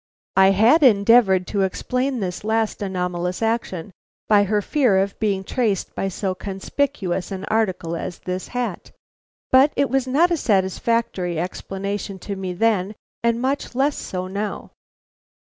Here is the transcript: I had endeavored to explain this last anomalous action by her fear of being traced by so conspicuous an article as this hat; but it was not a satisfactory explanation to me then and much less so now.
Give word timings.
I 0.35 0.49
had 0.49 0.81
endeavored 0.81 1.45
to 1.53 1.61
explain 1.61 2.21
this 2.21 2.43
last 2.43 2.81
anomalous 2.81 3.43
action 3.43 3.91
by 4.27 4.45
her 4.45 4.59
fear 4.59 4.97
of 4.97 5.19
being 5.19 5.43
traced 5.43 5.93
by 5.93 6.07
so 6.07 6.33
conspicuous 6.33 7.29
an 7.31 7.45
article 7.49 7.95
as 7.95 8.17
this 8.17 8.47
hat; 8.47 8.91
but 9.51 9.71
it 9.75 9.91
was 9.91 10.07
not 10.07 10.31
a 10.31 10.37
satisfactory 10.37 11.37
explanation 11.39 12.17
to 12.17 12.35
me 12.35 12.51
then 12.53 12.95
and 13.23 13.39
much 13.39 13.75
less 13.75 13.95
so 13.95 14.25
now. 14.25 14.71